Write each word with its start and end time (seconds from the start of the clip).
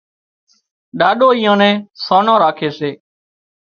ڏاڏو 0.99 1.27
ايئان 1.35 1.57
نين 1.61 1.75
سانان 2.05 2.37
راکي 2.43 2.69
سي 2.77 2.89